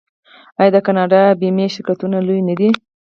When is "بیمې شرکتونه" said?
1.41-2.17